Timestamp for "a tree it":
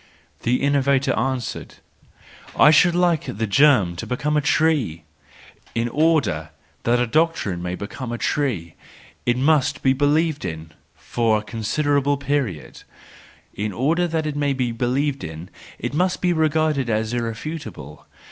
8.11-9.37